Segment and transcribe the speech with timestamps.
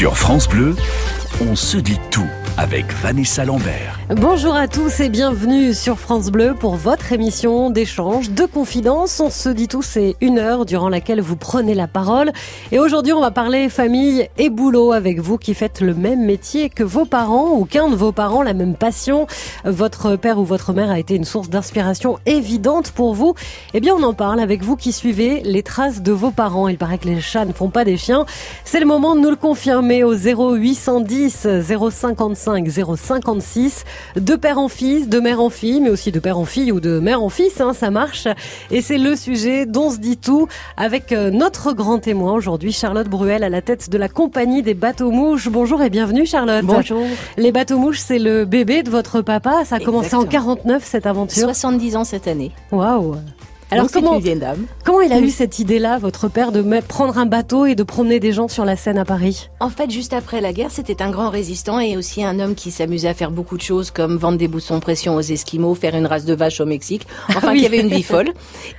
[0.00, 0.76] Sur France Bleu,
[1.42, 3.98] on se dit tout avec Vanessa Lambert.
[4.10, 9.20] Bonjour à tous et bienvenue sur France Bleu pour votre émission d'échange, de confidence.
[9.20, 12.32] On se dit tout, c'est une heure durant laquelle vous prenez la parole.
[12.72, 16.70] Et aujourd'hui, on va parler famille et boulot avec vous qui faites le même métier
[16.70, 19.26] que vos parents ou qu'un de vos parents, la même passion.
[19.64, 23.34] Votre père ou votre mère a été une source d'inspiration évidente pour vous.
[23.74, 26.68] Eh bien, on en parle avec vous qui suivez les traces de vos parents.
[26.68, 28.26] Il paraît que les chats ne font pas des chiens.
[28.64, 31.46] C'est le moment de nous le confirmer au 0810
[32.40, 33.84] 055 056
[34.16, 36.80] de père en fils, de mère en fille, mais aussi de père en fille ou
[36.80, 38.26] de mère en fils, hein, ça marche.
[38.70, 43.08] Et c'est le sujet dont se dit tout avec euh, notre grand témoin aujourd'hui, Charlotte
[43.08, 45.48] Bruel, à la tête de la compagnie des bateaux mouches.
[45.48, 46.64] Bonjour et bienvenue Charlotte.
[46.64, 47.04] Bonjour.
[47.36, 49.64] Les bateaux mouches, c'est le bébé de votre papa.
[49.64, 51.44] Ça a commencé en 49 cette aventure.
[51.44, 52.52] 70 ans cette année.
[52.72, 53.16] Waouh.
[53.72, 54.66] Alors comment, une dame.
[54.84, 58.18] comment il a eu cette idée-là, votre père, de prendre un bateau et de promener
[58.18, 59.48] des gens sur la Seine à Paris?
[59.60, 62.72] En fait, juste après la guerre, c'était un grand résistant et aussi un homme qui
[62.72, 66.06] s'amusait à faire beaucoup de choses comme vendre des boussons pression aux Esquimaux, faire une
[66.06, 67.06] race de vaches au Mexique.
[67.28, 68.32] Enfin, qui avait une vie folle.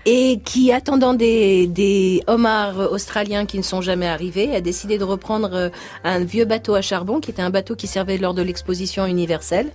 [0.06, 5.06] Et qui, attendant des, des homards australiens qui ne sont jamais arrivés, a décidé de
[5.06, 5.70] reprendre euh,
[6.04, 9.72] un vieux bateau à charbon qui était un bateau qui servait lors de l'exposition universelle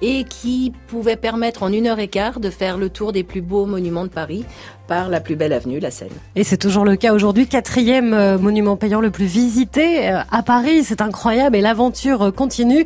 [0.00, 3.40] et qui pouvait permettre en une heure et quart de faire le tour des plus
[3.40, 4.44] beaux monuments de Paris
[4.90, 6.08] par la plus belle avenue, la Seine.
[6.34, 10.42] Et c'est toujours le cas aujourd'hui, quatrième euh, monument payant le plus visité euh, à
[10.42, 10.82] Paris.
[10.82, 12.84] C'est incroyable et l'aventure euh, continue.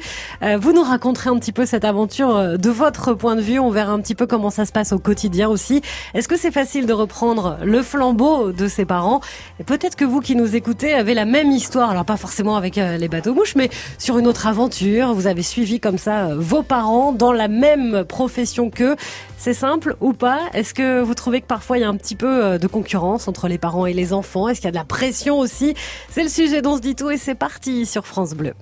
[0.58, 3.58] Vous nous raconterez un petit peu cette aventure de votre point de vue.
[3.58, 5.80] On verra un petit peu comment ça se passe au quotidien aussi.
[6.12, 9.20] Est-ce que c'est facile de reprendre le flambeau de ses parents?
[9.64, 11.90] Peut-être que vous qui nous écoutez avez la même histoire.
[11.90, 15.14] Alors pas forcément avec les bateaux mouches, mais sur une autre aventure.
[15.14, 18.96] Vous avez suivi comme ça vos parents dans la même profession qu'eux.
[19.38, 20.40] C'est simple ou pas?
[20.52, 23.28] Est-ce que vous trouvez que parfois il y a un petit peu euh, de concurrence
[23.28, 25.74] entre les parents et les enfants Est-ce qu'il y a de la pression aussi?
[26.10, 28.52] C'est le sujet dont se dit tout et c'est parti sur France Bleu.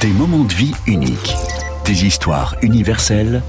[0.00, 1.34] Des moments de vie uniques,
[1.84, 3.42] des histoires universelles.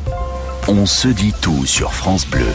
[0.67, 2.53] On se dit tout sur France Bleu.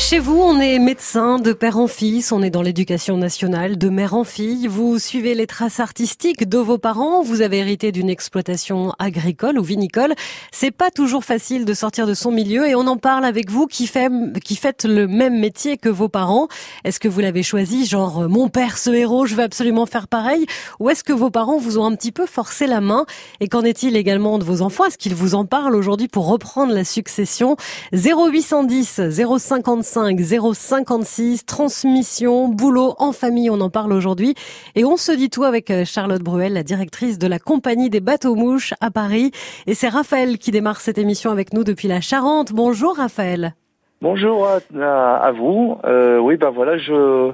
[0.00, 3.88] Chez vous, on est médecin de père en fils, on est dans l'éducation nationale de
[3.88, 4.68] mère en fille.
[4.68, 9.62] Vous suivez les traces artistiques de vos parents, vous avez hérité d'une exploitation agricole ou
[9.64, 10.14] vinicole.
[10.52, 13.66] C'est pas toujours facile de sortir de son milieu et on en parle avec vous
[13.66, 14.08] qui, fait,
[14.42, 16.46] qui faites le même métier que vos parents.
[16.84, 20.06] Est-ce que vous l'avez choisi, genre euh, mon père ce héros, je veux absolument faire
[20.06, 20.46] pareil?
[20.78, 23.04] Ou est-ce que vos parents vous ont un petit peu forcé la main?
[23.40, 24.84] Et qu'en est-il également de vos enfants?
[24.84, 27.56] Est-ce qu'ils vous en parlent aujourd'hui pour reprendre la succession?
[27.92, 34.34] 0810 055 056, transmission, boulot en famille, on en parle aujourd'hui.
[34.74, 38.00] Et on se dit tout avec euh, Charlotte Bruel, la directrice de la compagnie des
[38.00, 39.30] bateaux mouches à Paris.
[39.66, 42.52] Et c'est Raphaël qui démarre cette émission avec nous depuis la Charente.
[42.52, 43.54] Bonjour Raphaël.
[44.02, 45.78] Bonjour à, vous.
[45.84, 47.32] Euh, oui, ben voilà, je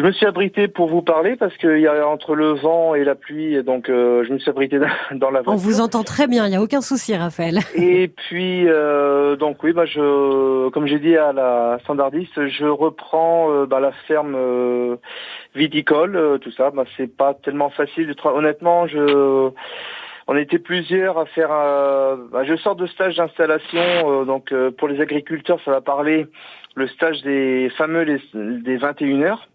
[0.00, 3.04] je me suis abrité pour vous parler parce qu'il y a entre le vent et
[3.04, 4.86] la pluie, donc euh, je me suis abrité dans
[5.30, 5.52] la voiture.
[5.52, 7.58] On vous entend très bien, il n'y a aucun souci, Raphaël.
[7.74, 13.52] Et puis, euh, donc oui, bah je, comme j'ai dit à la standardiste, je reprends
[13.52, 14.38] euh, bah, la ferme
[15.54, 16.70] viticole, tout ça.
[16.70, 18.14] Bah, c'est pas tellement facile.
[18.24, 19.50] Honnêtement, je
[20.28, 21.50] on était plusieurs à faire.
[21.50, 26.26] Bah, je sors de stage d'installation, donc pour les agriculteurs, ça va parler
[26.74, 29.46] le stage des fameux des 21 heures.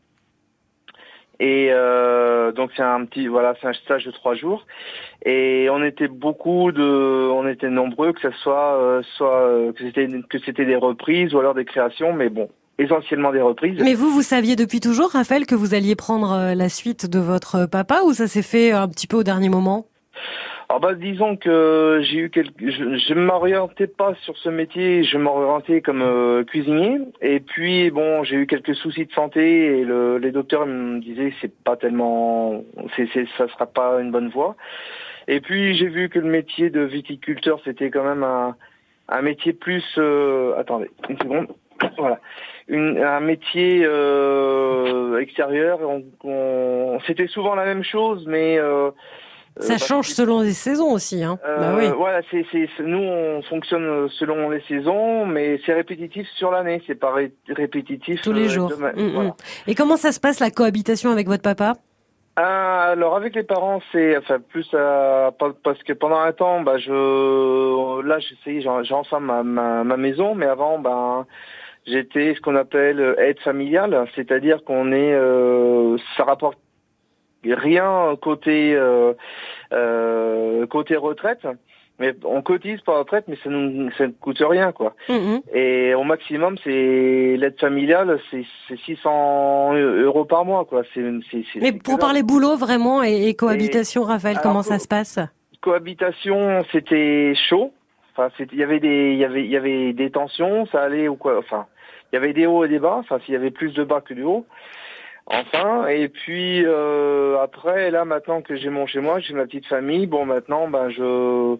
[1.39, 4.65] Et euh, donc c'est un petit voilà c'est un stage de trois jours
[5.25, 9.83] et on était beaucoup de on était nombreux que ce soit euh, soit euh, que
[9.83, 13.79] c'était que c'était des reprises ou alors des créations mais bon essentiellement des reprises.
[13.81, 17.65] Mais vous vous saviez depuis toujours Raphaël que vous alliez prendre la suite de votre
[17.65, 19.87] papa ou ça s'est fait un petit peu au dernier moment?
[20.67, 25.17] Alors bah disons que j'ai eu quelques, je, ne m'orientais pas sur ce métier, je
[25.17, 27.01] m'orientais comme euh, cuisinier.
[27.21, 31.33] Et puis bon, j'ai eu quelques soucis de santé et le, les docteurs me disaient
[31.39, 32.63] c'est pas tellement,
[32.95, 34.55] c'est, c'est, ça sera pas une bonne voie.
[35.27, 38.55] Et puis j'ai vu que le métier de viticulteur c'était quand même un,
[39.09, 41.47] un métier plus, euh, attendez une seconde,
[41.99, 42.19] voilà,
[42.67, 45.79] une, un métier euh, extérieur.
[45.81, 48.89] On, on, c'était souvent la même chose, mais euh,
[49.59, 51.39] ça change selon les saisons aussi, hein.
[51.45, 51.89] Euh, bah oui.
[51.95, 56.95] Voilà, c'est, c'est, nous on fonctionne selon les saisons, mais c'est répétitif sur l'année, c'est
[56.95, 57.13] pas
[57.47, 58.73] répétitif tous les euh, jours.
[58.95, 59.33] Mm, mm.
[59.67, 61.73] Et comment ça se passe la cohabitation avec votre papa?
[62.37, 65.31] Ah, alors avec les parents, c'est enfin plus euh,
[65.63, 70.35] parce que pendant un temps, bah je là j'essaye, j'ai enfin ma, ma, ma maison,
[70.35, 71.25] mais avant, ben
[71.87, 76.57] j'étais ce qu'on appelle aide familiale, c'est-à-dire qu'on est, euh, ça rapporte
[77.53, 79.13] rien côté euh,
[79.73, 81.45] euh, côté retraite.
[81.97, 84.95] Mais on cotise pour la retraite, mais ça nous ça ne coûte rien quoi.
[85.07, 85.41] Mhm.
[85.53, 90.81] Et au maximum, c'est l'aide familiale, c'est c'est 600 euros par mois quoi.
[90.93, 91.01] C'est
[91.61, 95.19] Mais pour parler boulot vraiment et, et cohabitation, Raphaël, alors, comment ça se passe?
[95.65, 97.73] cohabitation, c'était chaud.
[98.13, 101.07] Enfin, il y avait des il y avait il y avait des tensions, ça allait
[101.07, 101.37] ou quoi.
[101.39, 101.65] Enfin,
[102.11, 102.97] il y avait des hauts et des bas.
[102.99, 104.45] Enfin, s'il y avait plus de bas que de hauts.
[105.27, 109.65] Enfin, et puis euh, après, là maintenant que j'ai mon chez moi, j'ai ma petite
[109.65, 110.05] famille.
[110.05, 111.57] Bon, maintenant, ben je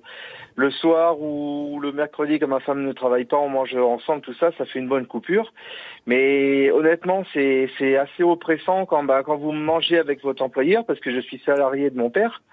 [0.57, 4.35] le soir ou le mercredi, quand ma femme ne travaille pas, on mange ensemble, tout
[4.35, 5.51] ça, ça fait une bonne coupure.
[6.05, 10.99] Mais honnêtement, c'est c'est assez oppressant quand ben, quand vous mangez avec votre employeur, parce
[10.99, 12.43] que je suis salarié de mon père,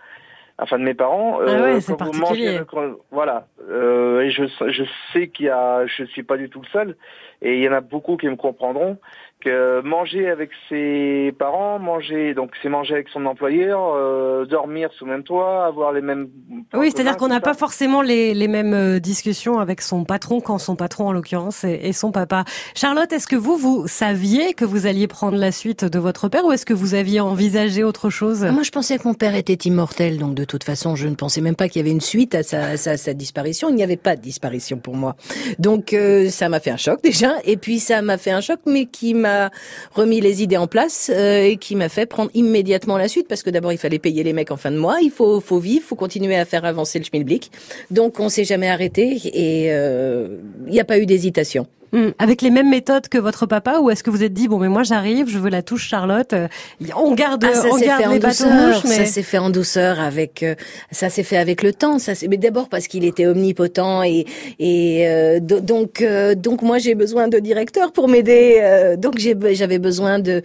[0.59, 1.41] enfin de mes parents.
[1.43, 2.69] Ah ouais, c'est quand vous mangez avec-
[3.11, 3.47] voilà.
[3.71, 6.97] Euh, et je je sais qu'il y a, je suis pas du tout le seul,
[7.43, 8.97] et il y en a beaucoup qui me comprendront
[9.43, 15.05] que manger avec ses parents, manger donc c'est manger avec son employeur, euh, dormir sous
[15.05, 16.29] le même toit, avoir les mêmes.
[16.75, 20.59] Oui, c'est-à-dire qu'on n'a pas forcément les, les mêmes euh, discussions avec son patron, quand
[20.59, 22.45] son patron en l'occurrence est, est son papa.
[22.75, 26.45] Charlotte, est-ce que vous, vous saviez que vous alliez prendre la suite de votre père
[26.45, 28.45] ou est-ce que vous aviez envisagé autre chose?
[28.45, 31.41] Moi, je pensais que mon père était immortel, donc de toute façon, je ne pensais
[31.41, 33.69] même pas qu'il y avait une suite à sa, à sa, à sa disparition.
[33.71, 35.17] Il n'y avait pas de disparition pour moi.
[35.59, 38.61] Donc, euh, ça m'a fait un choc déjà, et puis ça m'a fait un choc,
[38.67, 39.32] mais qui m'a
[39.93, 43.43] remis les idées en place euh, et qui m'a fait prendre immédiatement la suite, parce
[43.43, 45.85] que d'abord, il fallait payer les mecs en fin de mois, il faut, faut vivre,
[45.85, 47.51] faut continuer à faire avancer le schmilblick.
[47.91, 51.67] Donc, on s'est jamais arrêté, et euh, il n'y a pas eu d'hésitation.
[51.95, 52.09] Hmm.
[52.19, 54.69] Avec les mêmes méthodes que votre papa ou est-ce que vous êtes dit bon mais
[54.71, 56.49] moi j'arrive, je veux la touche Charlotte, euh,
[56.97, 58.83] on garde, Ah, ça on garde fait en les bateaux douceur.
[58.89, 60.55] mais Ça s'est fait en douceur avec, euh,
[60.91, 61.99] ça s'est fait avec le temps.
[61.99, 64.25] Ça, mais d'abord parce qu'il était omnipotent et
[64.59, 68.57] et euh, do- donc euh, donc moi j'ai besoin de directeurs pour m'aider.
[68.63, 70.41] euh, donc j'ai j'avais besoin de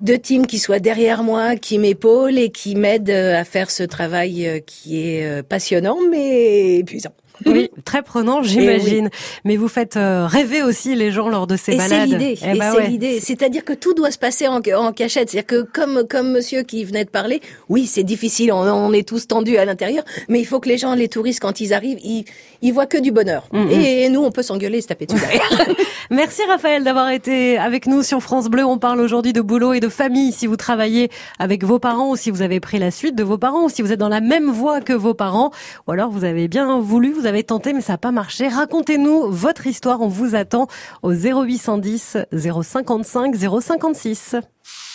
[0.00, 3.82] de teams qui soient derrière moi, qui m'épaulent et qui m'aident euh, à faire ce
[3.82, 7.12] travail qui est passionnant mais épuisant.
[7.46, 9.10] Oui, très prenant j'imagine.
[9.44, 12.00] Mais vous faites euh, rêver aussi les gens lors de ces et balades.
[12.00, 12.38] c'est l'idée.
[12.42, 12.88] Eh et bah c'est ouais.
[12.88, 13.20] l'idée.
[13.20, 15.30] C'est-à-dire que tout doit se passer en, en cachette.
[15.30, 18.52] C'est-à-dire que comme comme Monsieur qui venait de parler, oui, c'est difficile.
[18.52, 21.40] On, on est tous tendus à l'intérieur, mais il faut que les gens, les touristes,
[21.40, 22.24] quand ils arrivent, ils
[22.62, 23.48] ils voient que du bonheur.
[23.52, 23.70] Mhm.
[23.70, 25.42] Et, nous, on peut s'engueuler, se taper dessus derrière.
[26.10, 28.64] Merci Raphaël d'avoir été avec nous sur France Bleu.
[28.64, 30.32] On parle aujourd'hui de boulot et de famille.
[30.32, 33.38] Si vous travaillez avec vos parents ou si vous avez pris la suite de vos
[33.38, 35.50] parents ou si vous êtes dans la même voie que vos parents
[35.86, 38.48] ou alors vous avez bien voulu, vous avez tenté mais ça n'a pas marché.
[38.48, 40.00] Racontez-nous votre histoire.
[40.00, 40.66] On vous attend
[41.02, 44.36] au 0810 055 056.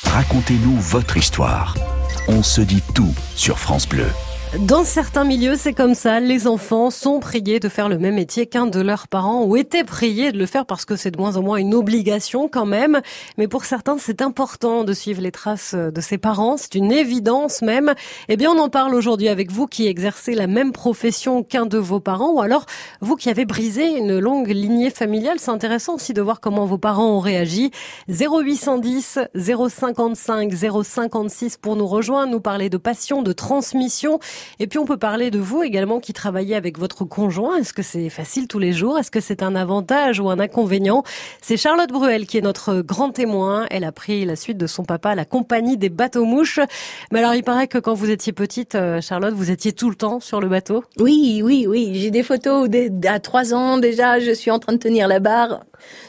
[0.04, 1.76] Racontez-nous votre histoire.
[2.28, 4.08] On se dit tout sur France Bleu.
[4.66, 6.20] Dans certains milieux, c'est comme ça.
[6.20, 9.84] Les enfants sont priés de faire le même métier qu'un de leurs parents ou étaient
[9.84, 13.02] priés de le faire parce que c'est de moins en moins une obligation quand même.
[13.38, 16.58] Mais pour certains, c'est important de suivre les traces de ses parents.
[16.58, 17.94] C'est une évidence même.
[18.30, 21.78] Eh bien, on en parle aujourd'hui avec vous qui exercez la même profession qu'un de
[21.78, 22.66] vos parents ou alors
[23.00, 25.38] vous qui avez brisé une longue lignée familiale.
[25.38, 27.70] C'est intéressant aussi de voir comment vos parents ont réagi.
[28.10, 30.52] 0810 055
[30.84, 34.20] 056 pour nous rejoindre, nous parler de passion, de transmission.
[34.60, 37.58] Et puis on peut parler de vous également qui travaillez avec votre conjoint.
[37.58, 38.98] Est-ce que c'est facile tous les jours?
[38.98, 41.04] Est-ce que c'est un avantage ou un inconvénient?
[41.42, 43.66] C'est Charlotte Bruel qui est notre grand témoin.
[43.70, 46.60] Elle a pris la suite de son papa à la compagnie des bateaux mouches.
[47.12, 49.96] Mais alors il paraît que quand vous étiez petite, euh, Charlotte, vous étiez tout le
[49.96, 50.84] temps sur le bateau?
[51.00, 51.92] Oui, oui, oui.
[51.96, 52.70] J'ai des photos
[53.08, 55.62] à trois ans déjà, je suis en train de tenir la barre.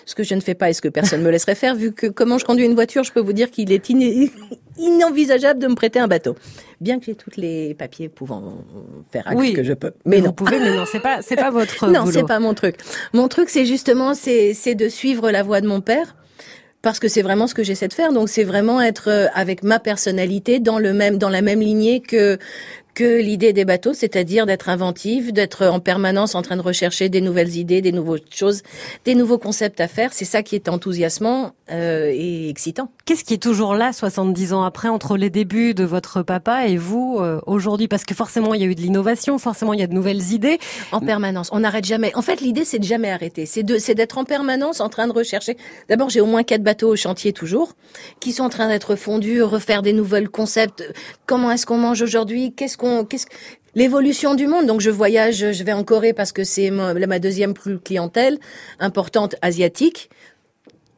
[0.06, 2.06] Ce que je ne fais pas et ce que personne me laisserait faire, vu que
[2.06, 4.31] comment je conduis une voiture, je peux vous dire qu'il est iné-
[4.79, 6.37] inenvisageable de me prêter un bateau.
[6.81, 8.65] Bien que j'ai tous les papiers pouvant
[9.13, 9.53] faire acte Oui.
[9.53, 9.93] que je peux.
[10.05, 10.32] Mais vous non.
[10.32, 12.77] pouvez, mais non, c'est pas, c'est pas votre Non, c'est pas mon truc.
[13.13, 16.15] Mon truc, c'est justement, c'est, c'est de suivre la voie de mon père.
[16.81, 18.13] Parce que c'est vraiment ce que j'essaie de faire.
[18.13, 22.01] Donc c'est vraiment être euh, avec ma personnalité dans le même, dans la même lignée
[22.01, 22.39] que
[22.98, 27.20] que l'idée des bateaux, c'est-à-dire d'être inventive, d'être en permanence en train de rechercher des
[27.20, 28.64] nouvelles idées, des nouvelles choses,
[29.05, 30.12] des nouveaux concepts à faire.
[30.12, 32.90] C'est ça qui est enthousiasmant euh, et excitant.
[33.05, 36.76] Qu'est-ce qui est toujours là 70 ans après entre les débuts de votre papa et
[36.76, 37.86] vous euh, aujourd'hui?
[37.86, 40.32] Parce que forcément il y a eu de l'innovation, forcément il y a de nouvelles
[40.32, 40.58] idées.
[40.90, 42.12] En permanence, on n'arrête jamais.
[42.17, 43.46] En fait, l'idée c'est de jamais arrêter.
[43.46, 45.56] C'est d'être en permanence en train de rechercher.
[45.88, 47.74] D'abord, j'ai au moins quatre bateaux au chantier toujours,
[48.19, 50.82] qui sont en train d'être fondus, refaire des nouvelles concepts.
[51.26, 52.52] Comment est-ce qu'on mange aujourd'hui?
[52.55, 52.87] Qu'est-ce qu'on,
[53.74, 54.66] L'évolution du monde.
[54.66, 58.38] Donc, je voyage, je vais en Corée parce que c'est ma, ma deuxième clientèle
[58.80, 60.10] importante asiatique.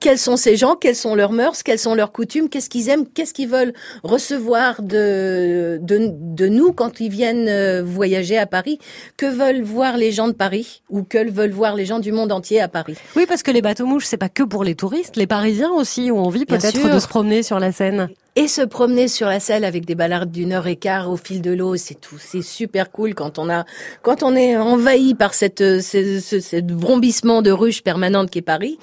[0.00, 3.07] Quels sont ces gens, quelles sont leurs mœurs, quelles sont leurs coutumes, qu'est-ce qu'ils aiment,
[3.07, 8.78] qu'est-ce qu'ils veulent recevoir de, de, de, nous quand ils viennent euh, voyager à Paris,
[9.19, 10.83] que veulent voir les gens de Paris?
[10.88, 12.97] Ou que veulent voir les gens du monde entier à Paris?
[13.14, 16.11] Oui, parce que les bateaux mouches, c'est pas que pour les touristes, les Parisiens aussi
[16.11, 18.09] ont envie peut-être de se promener sur la Seine.
[18.37, 21.42] Et se promener sur la Seine avec des balades d'une heure et quart au fil
[21.42, 23.66] de l'eau, c'est tout, c'est super cool quand on a,
[24.02, 28.42] quand on est envahi par cette, ce, ce, ce vrombissement de ruches permanente qui est
[28.42, 28.78] Paris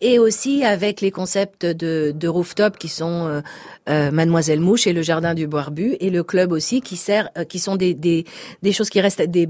[0.00, 3.40] et aussi avec les concepts de, de rooftop qui sont euh,
[3.88, 7.44] euh, Mademoiselle Mouche et le Jardin du Barbu et le club aussi qui sert, euh,
[7.44, 8.24] qui sont des, des,
[8.62, 9.48] des choses qui restent des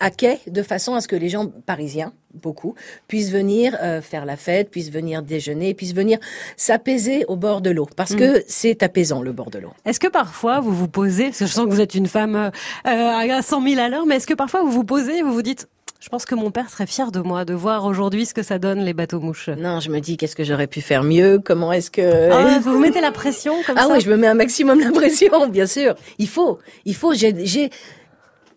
[0.00, 2.74] à quai de façon à ce que les gens parisiens, beaucoup,
[3.08, 6.18] puissent venir faire la fête, puissent venir déjeuner, puissent venir
[6.56, 8.42] s'apaiser au bord de l'eau, parce que mm.
[8.48, 9.70] c'est apaisant le bord de l'eau.
[9.84, 12.36] Est-ce que parfois vous vous posez, parce que je sens que vous êtes une femme
[12.36, 12.50] euh,
[12.84, 15.68] à 100 000 à l'heure, mais est-ce que parfois vous vous posez, vous vous dites,
[16.00, 18.58] je pense que mon père serait fier de moi de voir aujourd'hui ce que ça
[18.58, 19.50] donne les bateaux mouches.
[19.50, 21.38] Non, je me dis qu'est-ce que j'aurais pu faire mieux?
[21.44, 23.88] Comment est-ce que ah, vous mettez la pression comme ah ça?
[23.90, 25.94] Ah oui, je me mets un maximum la pression, bien sûr.
[26.18, 27.12] Il faut, il faut.
[27.12, 27.68] J'ai, j'ai,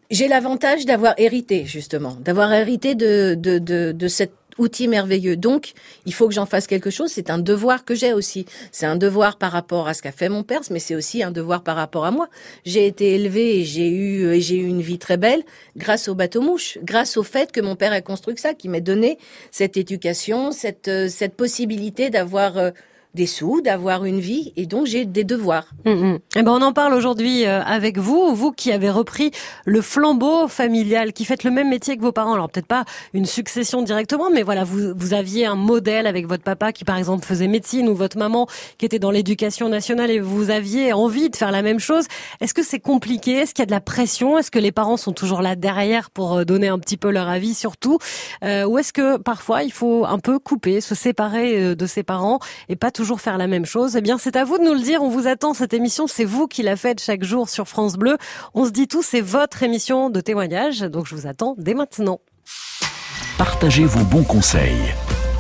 [0.10, 5.36] j'ai l'avantage d'avoir hérité justement, d'avoir hérité de de de, de cette outil merveilleux.
[5.36, 5.74] Donc,
[6.06, 7.12] il faut que j'en fasse quelque chose.
[7.12, 8.46] C'est un devoir que j'ai aussi.
[8.72, 11.32] C'est un devoir par rapport à ce qu'a fait mon père, mais c'est aussi un
[11.32, 12.30] devoir par rapport à moi.
[12.66, 15.44] J'ai été élevée et j'ai eu, j'ai eu une vie très belle
[15.78, 18.80] grâce au bateau mouche, grâce au fait que mon père a construit ça, qui m'a
[18.80, 19.18] donné
[19.52, 22.72] cette éducation, cette, euh, cette possibilité d'avoir euh,
[23.14, 25.68] des sous, d'avoir une vie, et donc j'ai des devoirs.
[25.86, 26.20] Mm, mm.
[26.36, 29.30] Eh ben on en parle aujourd'hui euh, avec vous, vous qui avez repris
[29.66, 32.34] le flambeau familial, qui faites le même métier que vos parents.
[32.34, 36.44] Alors peut-être pas une succession directement, mais voilà, vous, vous aviez un modèle avec votre
[36.44, 38.48] papa qui par exemple faisait médecine ou votre maman
[38.80, 42.06] qui était dans l'éducation nationale et vous aviez envie de faire la même chose.
[42.42, 43.34] Est-ce que c'est compliqué?
[43.34, 44.40] Est-ce qu'il y a de la pression?
[44.40, 47.30] Est-ce que les parents sont toujours là derrière pour euh, donner un petit peu leur
[47.30, 48.00] avis surtout?
[48.44, 52.40] Euh, Ou est-ce que parfois il faut un peu couper, se séparer de ses parents
[52.70, 54.74] et pas toujours toujours faire la même chose Eh bien, c'est à vous de nous
[54.74, 55.04] le dire.
[55.04, 55.54] On vous attend.
[55.54, 58.16] Cette émission, c'est vous qui la faites chaque jour sur France Bleu.
[58.54, 60.80] On se dit tout, c'est votre émission de témoignage.
[60.80, 62.22] Donc, je vous attends dès maintenant.
[63.38, 64.94] Partagez vos bons conseils.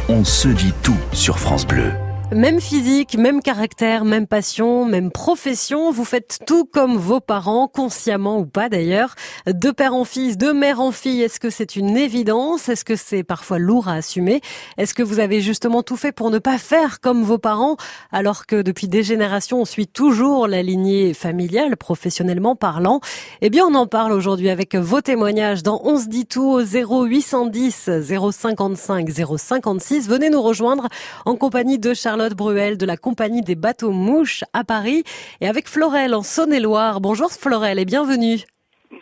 [0.10, 2.03] On se dit tout sur France Bleu.
[2.36, 8.40] Même physique, même caractère, même passion, même profession, vous faites tout comme vos parents, consciemment
[8.40, 9.14] ou pas d'ailleurs.
[9.46, 12.70] De père en fils, de mère en fille, est-ce que c'est une évidence?
[12.70, 14.42] Est-ce que c'est parfois lourd à assumer?
[14.80, 17.78] Est-ce que vous avez justement tout fait pour ne pas faire comme vos parents
[18.12, 23.00] alors que depuis des générations on suit toujours la lignée familiale, professionnellement parlant?
[23.42, 26.62] Eh bien on en parle aujourd'hui avec vos témoignages dans On se dit tout au
[26.62, 27.90] 0810
[28.32, 30.10] 055 056.
[30.10, 30.88] Venez nous rejoindre
[31.26, 35.04] en compagnie de Charlotte Bruel de la compagnie des bateaux mouches à Paris
[35.42, 37.02] et avec Florelle en Saône-et-Loire.
[37.02, 38.40] Bonjour Florelle et bienvenue.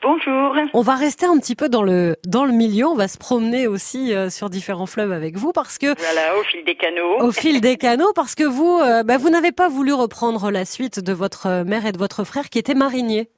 [0.02, 0.56] Bonjour.
[0.74, 2.88] On va rester un petit peu dans le dans le milieu.
[2.88, 6.44] On va se promener aussi euh, sur différents fleuves avec vous parce que voilà au
[6.44, 7.20] fil des canaux.
[7.20, 10.66] Au fil des canaux parce que vous euh, bah, vous n'avez pas voulu reprendre la
[10.66, 13.30] suite de votre mère et de votre frère qui étaient mariniers.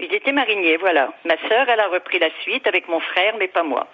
[0.00, 1.12] Ils étaient mariniers, voilà.
[1.24, 3.88] Ma sœur, elle a repris la suite avec mon frère, mais pas moi.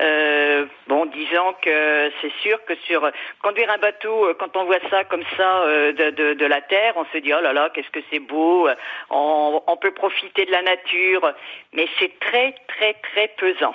[0.00, 3.08] Euh, bon, disons que c'est sûr que sur
[3.42, 7.04] conduire un bateau, euh, quand on voit ça comme ça euh, de, la terre, on
[7.06, 8.68] se dit oh là là, qu'est-ce que c'est beau,
[9.10, 11.32] on peut profiter de la nature,
[11.72, 13.74] mais c'est très très très pesant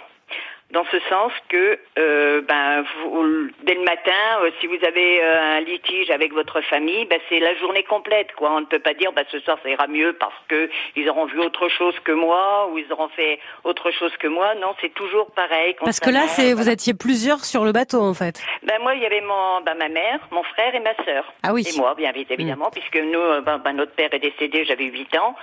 [0.71, 4.11] dans ce sens que euh, ben vous, dès le matin,
[4.41, 8.33] euh, si vous avez euh, un litige avec votre famille, ben c'est la journée complète
[8.35, 8.51] quoi.
[8.51, 11.25] On ne peut pas dire ben ce soir ça ira mieux parce que ils auront
[11.25, 14.53] vu autre chose que moi ou ils auront fait autre chose que moi.
[14.55, 15.75] Non, c'est toujours pareil.
[15.83, 18.43] Parce que là, c'est vous étiez plusieurs sur le bateau en fait.
[18.61, 21.33] Ben moi, il y avait mon ben, ma mère, mon frère et ma sœur.
[21.41, 21.65] Ah oui.
[21.67, 22.79] Et moi, bien évidemment, mm.
[22.79, 25.35] puisque nous, ben, ben, notre père est décédé, j'avais 8 ans,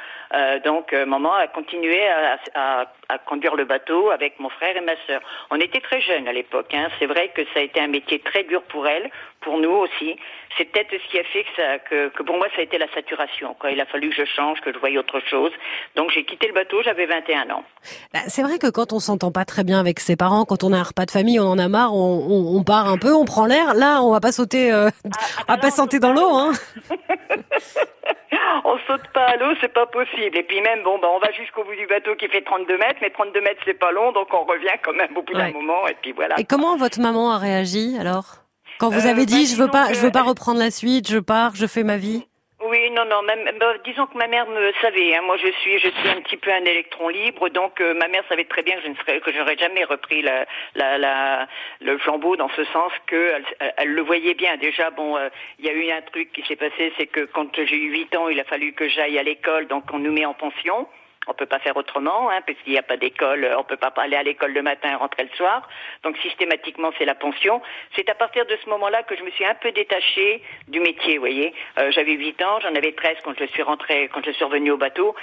[0.64, 4.95] donc maman a continué à, à, à conduire le bateau avec mon frère et ma
[5.09, 5.15] sœur.
[5.50, 6.73] On était très jeunes à l'époque.
[6.75, 6.88] Hein.
[6.99, 9.11] C'est vrai que ça a été un métier très dur pour elle,
[9.47, 10.17] pour nous aussi.
[10.59, 12.79] C'est peut-être ce qui a fait que, ça, que, que, pour moi, ça a été
[12.79, 13.55] la saturation.
[13.55, 13.71] Quoi.
[13.71, 15.53] Il a fallu que je change, que je voyais autre chose.
[15.95, 17.65] Donc j'ai quitté le bateau, j'avais 21 ans.
[18.12, 20.73] Bah, c'est vrai que quand on s'entend pas très bien avec ses parents, quand on
[20.73, 23.12] a un repas de famille, on en a marre, on, on, on part un peu,
[23.15, 23.75] on prend l'air.
[23.75, 26.35] Là, on va pas sauter, euh, ah, ah, on va pas sauter dans l'eau.
[26.35, 26.53] Hein.
[28.65, 30.37] on saute pas à l'eau, c'est pas possible.
[30.37, 32.99] Et puis même, bon, bah, on va jusqu'au bout du bateau qui fait 32 mètres,
[33.00, 35.87] mais 32 mètres c'est pas long, donc on revient quand même au bout d'un moment.
[35.87, 36.35] Et puis voilà.
[36.38, 38.46] Et comment votre maman a réagi alors?
[38.78, 41.09] Quand vous euh, avez dit bah, je veux pas, je veux pas reprendre la suite,
[41.09, 42.26] je pars, je fais ma vie.
[42.68, 43.23] Oui, non, non.
[43.23, 45.14] Même, bah, disons que ma mère me savait.
[45.14, 48.09] Hein, moi, je suis, je suis un petit peu un électron libre, donc euh, ma
[48.09, 51.47] mère savait très bien que je ne serais, que j'aurais jamais repris la, la, la,
[51.80, 54.56] le flambeau dans ce sens que elle, elle le voyait bien.
[54.56, 55.28] Déjà, bon, euh,
[55.59, 58.16] il y a eu un truc qui s'est passé, c'est que quand j'ai eu 8
[58.16, 60.88] ans, il a fallu que j'aille à l'école, donc on nous met en pension
[61.26, 64.16] on peut pas faire autrement, hein, puisqu'il n'y a pas d'école, on peut pas aller
[64.16, 65.68] à l'école le matin et rentrer le soir.
[66.02, 67.61] Donc systématiquement, c'est la pension.
[67.95, 71.14] C'est à partir de ce moment-là que je me suis un peu détachée du métier.
[71.14, 74.30] Vous voyez, euh, j'avais 8 ans, j'en avais 13 quand je suis rentrée, quand je
[74.33, 75.14] suis revenue au bateau.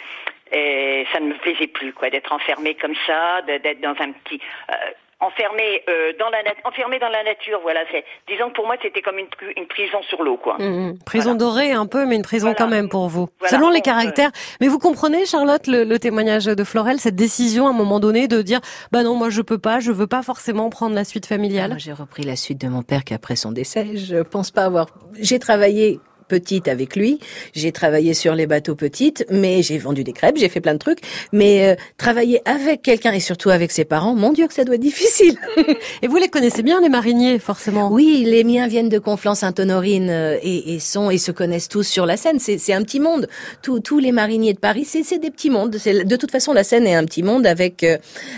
[0.52, 4.40] Et ça ne me plaisait plus, quoi, d'être enfermée comme ça, d'être dans un petit.
[4.70, 4.76] Euh,
[5.24, 9.02] enfermé euh, dans la enfermé dans la nature voilà c'est disons que pour moi c'était
[9.02, 9.28] comme une,
[9.58, 10.58] une, prison sur l'eau quoi.
[10.60, 11.00] Mmh, mmh.
[11.06, 13.30] prison dorée un peu mais une prison quand même pour vous.
[13.46, 14.32] Selon les caractères.
[14.62, 18.28] Mais vous comprenez Charlotte le, le, témoignage de Florel cette décision à un moment donné
[18.28, 18.60] de dire
[18.92, 21.70] bah non moi je peux pas je veux pas forcément prendre la suite familiale?
[21.70, 24.64] Moi j'ai repris la suite de mon père qui après son décès je pense pas
[24.64, 24.88] avoir
[25.20, 27.20] j'ai travaillé petite avec lui.
[27.54, 30.80] J'ai travaillé sur les bateaux petites, mais j'ai vendu des crêpes, j'ai fait plein de
[30.80, 31.00] trucs.
[31.32, 34.76] Mais euh, travailler avec quelqu'un et surtout avec ses parents, mon Dieu que ça doit
[34.76, 35.38] être difficile.
[36.02, 37.92] et vous les connaissez bien les mariniers, forcément?
[37.92, 42.06] Oui, les miens viennent de Conflans-Sainte-Honorine euh, et, et, sont et se connaissent tous sur
[42.06, 42.40] la Seine.
[42.40, 43.28] C'est un petit monde.
[43.62, 45.72] Tous, tous les mariniers de Paris, c'est des petits mondes.
[45.72, 47.98] De toute façon, la Seine est un petit monde avec euh,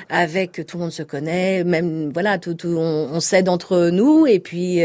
[0.10, 1.64] avec tout le monde se connaît.
[1.64, 4.82] Même voilà, tout, tout on, on s'aide entre nous et puis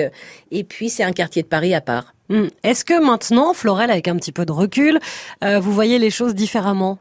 [0.50, 2.14] et puis c'est un quartier de Paris à part.
[2.30, 2.46] Hmm.
[2.62, 5.00] Est-ce que maintenant, Florel, avec un petit peu de recul,
[5.42, 6.98] euh, vous voyez les choses différemment?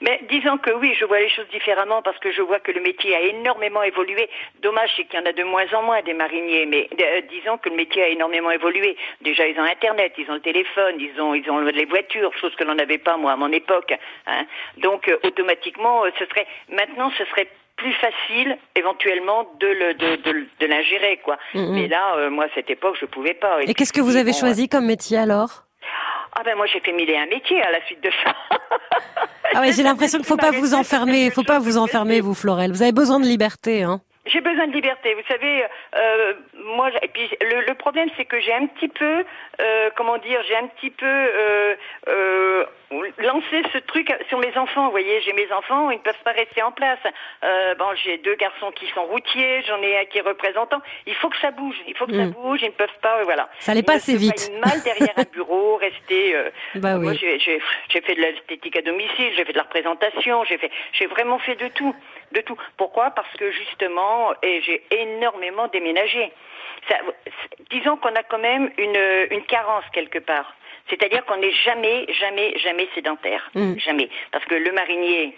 [0.00, 2.80] Mais disons que oui, je vois les choses différemment parce que je vois que le
[2.80, 4.28] métier a énormément évolué.
[4.62, 7.58] Dommage, c'est qu'il y en a de moins en moins des mariniers, mais euh, disons
[7.58, 8.96] que le métier a énormément évolué.
[9.22, 12.54] Déjà, ils ont Internet, ils ont le téléphone, ils ont, ils ont les voitures, chose
[12.54, 13.92] que l'on n'avait pas moi à mon époque.
[14.28, 14.46] Hein.
[14.78, 17.48] Donc, euh, automatiquement, ce serait maintenant, ce serait
[17.84, 21.36] plus facile éventuellement de le de, de, de l'ingérer quoi.
[21.54, 21.74] Mm-hmm.
[21.74, 23.62] Mais là, euh, moi à cette époque, je pouvais pas.
[23.62, 25.64] Et, qu'est-ce que vous avez choisi comme métier alors?
[26.34, 28.32] Ah ben moi j'ai fait mille et un métiers à la suite de ça.
[29.54, 32.72] ah ouais, j'ai l'impression qu'il faut pas vous enfermer, faut pas vous enfermer vous Florel.
[32.72, 34.00] Vous avez besoin de liberté hein.
[34.34, 35.14] J'ai besoin de liberté.
[35.14, 35.64] Vous savez,
[35.94, 36.32] euh,
[36.76, 39.24] moi, et puis le, le problème, c'est que j'ai un petit peu,
[39.60, 41.76] euh, comment dire, j'ai un petit peu euh,
[42.08, 42.64] euh,
[43.18, 44.86] lancé ce truc sur mes enfants.
[44.86, 46.98] Vous voyez, j'ai mes enfants, ils ne peuvent pas rester en place.
[47.44, 50.82] Euh, bon, j'ai deux garçons qui sont routiers, j'en ai un qui est représentant.
[51.06, 51.76] Il faut que ça bouge.
[51.86, 52.30] Il faut que ça mm.
[52.30, 52.60] bouge.
[52.62, 53.48] Ils ne peuvent pas, voilà.
[53.60, 54.50] Ça n'allait pas assez vite.
[54.60, 56.34] Pas mal derrière un bureau, rester.
[56.74, 57.04] bah oui.
[57.04, 61.06] Moi, j'ai fait de l'esthétique à domicile, j'ai fait de la représentation, j'ai fait, j'ai
[61.06, 61.94] vraiment fait de tout
[62.34, 62.56] de tout.
[62.76, 63.10] Pourquoi?
[63.10, 66.32] Parce que justement, et j'ai énormément déménagé.
[66.88, 66.96] Ça,
[67.70, 70.54] disons qu'on a quand même une, une carence quelque part.
[70.90, 73.50] C'est-à-dire qu'on n'est jamais, jamais, jamais sédentaire.
[73.54, 73.78] Mm.
[73.78, 74.10] Jamais.
[74.32, 75.36] Parce que le marinier,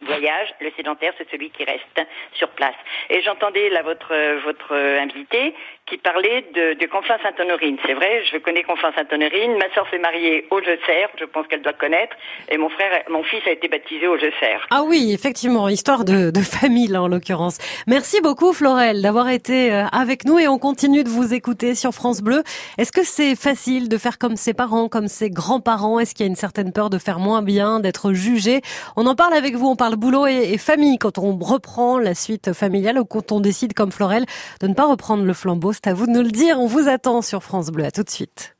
[0.00, 2.00] voyage, le sédentaire, c'est celui qui reste
[2.34, 2.74] sur place.
[3.10, 4.14] Et j'entendais là votre
[4.44, 5.54] votre invité
[5.88, 7.78] qui parlait de, de Conflans-Sainte-Honorine.
[7.86, 9.56] C'est vrai, je connais Conflans-Sainte-Honorine.
[9.58, 12.14] Ma sœur s'est mariée au Serre, je pense qu'elle doit connaître.
[12.50, 14.66] Et mon frère, mon fils a été baptisé au Serre.
[14.70, 17.58] Ah oui, effectivement, histoire de, de famille là en l'occurrence.
[17.86, 21.92] Merci beaucoup Florel d'avoir été euh, avec nous et on continue de vous écouter sur
[21.92, 22.42] France Bleu.
[22.76, 25.98] Est-ce que c'est facile de faire comme ses parents, comme ses grands-parents?
[25.98, 28.60] Est-ce qu'il y a une certaine peur de faire moins bien, d'être jugé?
[28.96, 29.68] On en parle avec vous.
[29.68, 33.40] On parle le boulot et, famille quand on reprend la suite familiale ou quand on
[33.40, 34.26] décide comme Florel
[34.60, 35.72] de ne pas reprendre le flambeau.
[35.80, 36.58] C'est à vous de nous le dire.
[36.58, 37.84] On vous attend sur France Bleu.
[37.84, 38.56] À tout de suite.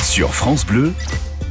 [0.00, 0.92] Sur France Bleu,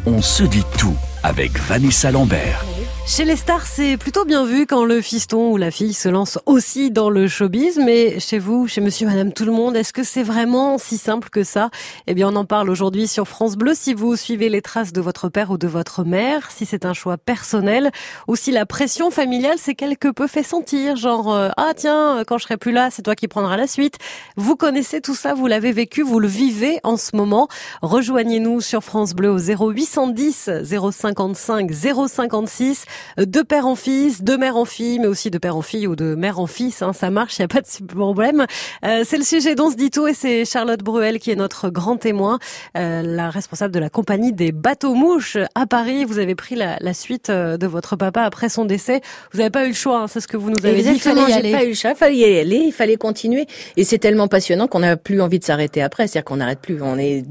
[0.05, 2.63] on se dit tout avec Vanessa Lambert.
[3.05, 6.39] Chez les stars, c'est plutôt bien vu quand le fiston ou la fille se lance
[6.45, 10.03] aussi dans le showbiz, mais chez vous, chez monsieur, madame, tout le monde, est-ce que
[10.03, 11.69] c'est vraiment si simple que ça?
[12.07, 13.73] Eh bien, on en parle aujourd'hui sur France Bleu.
[13.75, 16.93] Si vous suivez les traces de votre père ou de votre mère, si c'est un
[16.93, 17.91] choix personnel,
[18.27, 22.37] ou si la pression familiale s'est quelque peu fait sentir, genre, euh, ah tiens, quand
[22.37, 23.97] je serai plus là, c'est toi qui prendras la suite.
[24.37, 27.49] Vous connaissez tout ça, vous l'avez vécu, vous le vivez en ce moment.
[27.81, 32.85] Rejoignez-nous sur France Bleu au 0810 055 056
[33.17, 35.95] de père en fils, de mère en fille, mais aussi de père en fille ou
[35.95, 36.81] de mère en fils.
[36.81, 38.45] Hein, ça marche, il n'y a pas de problème.
[38.85, 41.69] Euh, c'est le sujet dont se dit tout et c'est Charlotte Bruel qui est notre
[41.69, 42.39] grand témoin,
[42.77, 46.05] euh, la responsable de la compagnie des bateaux mouches à Paris.
[46.05, 49.01] Vous avez pris la, la suite euh, de votre papa après son décès.
[49.31, 50.89] Vous n'avez pas eu le choix, hein, c'est ce que vous nous avez dit.
[50.89, 51.51] Il fallait y aller.
[51.51, 53.47] pas eu le choix, il fallait y aller, il fallait continuer.
[53.77, 56.07] Et c'est tellement passionnant qu'on n'a plus envie de s'arrêter après.
[56.07, 56.81] C'est-à-dire qu'on n'arrête plus.
[56.81, 57.23] On est,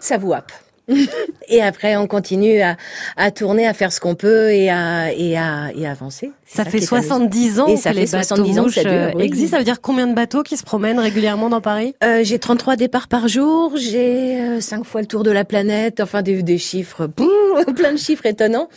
[0.00, 0.52] ça vous happe.
[1.48, 2.76] et après, on continue à,
[3.16, 6.30] à, tourner, à faire ce qu'on peut et à, et à, et avancer.
[6.46, 9.52] Ça, fait 70 ans et ça que fait les 70 ans que ça dure, existent.
[9.52, 11.94] Ça veut dire combien de bateaux qui se promènent régulièrement dans Paris?
[12.04, 16.00] Euh, J'ai 33 départs par jour, j'ai euh, 5 fois le tour de la planète,
[16.00, 17.08] enfin des, des chiffres,
[17.76, 18.68] plein de chiffres étonnants.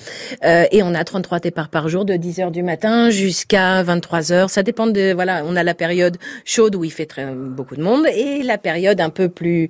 [0.45, 4.31] Euh, et on a 33 départs par jour de 10 heures du matin jusqu'à 23
[4.31, 4.49] heures.
[4.49, 7.83] Ça dépend de, voilà, on a la période chaude où il fait très, beaucoup de
[7.83, 9.69] monde et la période un peu plus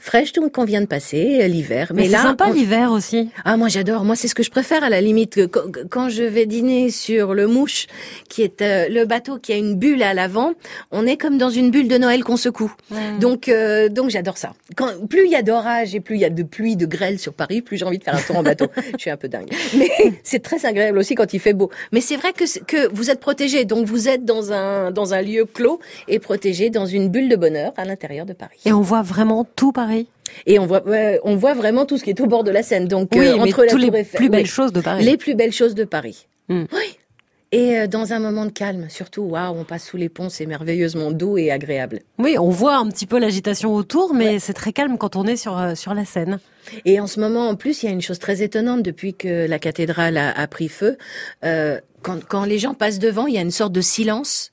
[0.00, 3.30] fraîche qu'on vient de passer, l'hiver mais, c'est sympa l'hiver aussi.
[3.44, 4.04] Ah moi j'adore.
[4.04, 5.40] Moi c'est ce que je préfère à la limite
[5.90, 7.86] quand je vais dîner sur le Mouche,
[8.28, 10.52] qui est euh, le bateau qui a une bulle à l'avant.
[10.90, 12.72] On est comme dans une bulle de Noël qu'on secoue.
[13.20, 14.52] Donc euh, donc j'adore ça.
[14.76, 17.18] Quand plus il y a d'orage et plus il y a de pluie, de grêle
[17.18, 18.66] sur Paris, plus j'ai envie de faire un tour en bateau.
[18.92, 19.50] Je suis un peu dingue.
[19.76, 19.90] Mais
[20.22, 21.70] c'est très agréable aussi quand il fait beau.
[21.92, 23.64] Mais c'est vrai que, que vous êtes protégé.
[23.64, 27.36] Donc vous êtes dans un, dans un lieu clos et protégé dans une bulle de
[27.36, 28.58] bonheur à l'intérieur de Paris.
[28.64, 30.08] Et on voit vraiment tout Paris
[30.46, 30.82] et on voit,
[31.24, 32.86] on voit vraiment tout ce qui est au bord de la Seine.
[32.86, 35.04] Donc oui, euh, entre les plus belles choses de Paris.
[35.04, 36.26] Les plus belles choses de Paris.
[36.48, 36.64] Hmm.
[36.72, 36.98] Oui.
[37.50, 40.44] Et euh, dans un moment de calme, surtout, waouh, on passe sous les ponts, c'est
[40.44, 42.00] merveilleusement doux et agréable.
[42.18, 45.36] Oui, on voit un petit peu l'agitation autour, mais c'est très calme quand on est
[45.36, 46.40] sur euh, sur la Seine.
[46.84, 49.46] Et en ce moment, en plus, il y a une chose très étonnante depuis que
[49.46, 50.98] la cathédrale a, pris feu.
[51.42, 54.52] Euh, quand, quand les gens passent devant, il y a une sorte de silence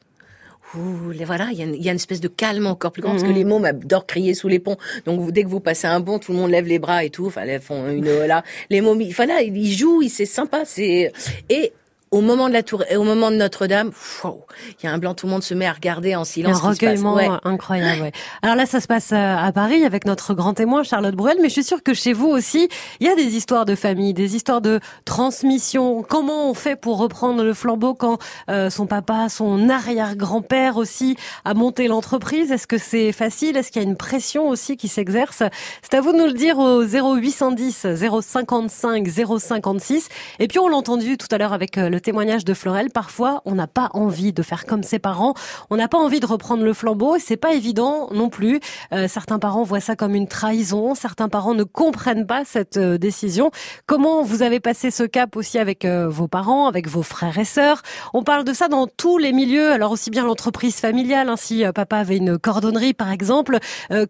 [1.25, 3.23] Voilà, il y, a une, y, a une espèce de calme encore plus grand parce
[3.23, 3.33] que mm-hmm.
[3.33, 4.77] les mômes adorent crier sous les ponts.
[5.05, 7.27] Donc dès que vous passez un pont, tout le monde lève les bras et tout.
[7.27, 8.43] Enfin, font une voilà.
[8.69, 10.63] Les mômes, voilà, ils jouent, c'est sympa.
[10.65, 11.11] C'est
[11.49, 11.73] et
[12.11, 13.91] au moment de la tour, au moment de Notre-Dame,
[14.23, 16.63] il y a un blanc, tout le monde se met à regarder en silence.
[16.63, 18.01] Un recueillement incroyable.
[18.03, 18.11] Ouais.
[18.41, 21.49] Alors là, ça se passe euh, à Paris avec notre grand témoin Charlotte Bruel, mais
[21.49, 24.35] je suis sûre que chez vous aussi, il y a des histoires de famille, des
[24.35, 26.03] histoires de transmission.
[26.07, 31.53] Comment on fait pour reprendre le flambeau quand euh, son papa, son arrière-grand-père aussi a
[31.53, 32.51] monté l'entreprise?
[32.51, 33.57] Est-ce que c'est facile?
[33.57, 35.43] Est-ce qu'il y a une pression aussi qui s'exerce?
[35.81, 37.87] C'est à vous de nous le dire au 0810
[38.21, 40.09] 055 056.
[40.39, 43.41] Et puis on l'a entendu tout à l'heure avec euh, le témoignage de Florel, parfois
[43.45, 45.33] on n'a pas envie de faire comme ses parents,
[45.71, 48.59] on n'a pas envie de reprendre le flambeau, c'est pas évident non plus.
[48.93, 52.99] Euh, certains parents voient ça comme une trahison, certains parents ne comprennent pas cette euh,
[52.99, 53.49] décision.
[53.87, 57.43] Comment vous avez passé ce cap aussi avec euh, vos parents, avec vos frères et
[57.43, 57.81] sœurs?
[58.13, 61.63] On parle de ça dans tous les milieux, alors aussi bien l'entreprise familiale, hein, si
[61.73, 63.57] papa avait une cordonnerie par exemple,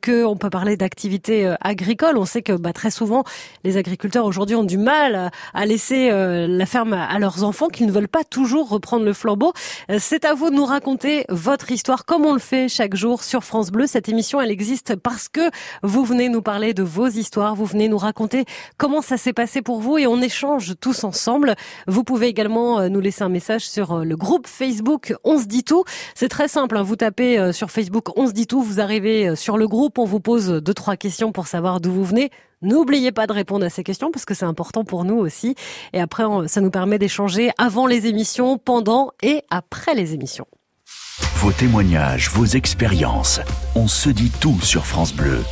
[0.02, 2.18] que on peut parler d'activité agricole.
[2.18, 3.24] On sait que bah, très souvent
[3.64, 7.92] les agriculteurs aujourd'hui ont du mal à laisser la ferme à leurs enfants qui ne
[7.92, 9.54] veulent pas toujours reprendre le flambeau.
[9.92, 13.22] Euh, c'est à vous de nous raconter votre histoire comme on le fait chaque jour
[13.22, 13.86] sur France Bleu.
[13.86, 15.42] Cette émission, elle existe parce que
[15.84, 18.46] vous venez nous parler de vos histoires, vous venez nous raconter
[18.78, 21.56] comment ça s'est passé pour vous et on échange tous ensemble.
[21.88, 25.46] Vous pouvez également euh, nous laisser un message sur euh, le groupe Facebook On se
[25.46, 25.84] dit tout.
[26.16, 26.84] C'est très simple, hein.
[26.84, 30.22] vous tapez sur Facebook On se dit tout, vous arrivez sur le groupe, on vous
[30.22, 32.32] pose deux trois questions pour savoir d'où vous venez.
[32.66, 35.56] N'oubliez pas de répondre à ces questions parce que c'est important pour nous aussi.
[35.94, 40.48] Et après, ça nous permet d'échanger avant les émissions, pendant et après les émissions.
[41.36, 43.40] Vos témoignages, vos expériences,
[43.76, 45.44] on se dit tout sur France Bleu.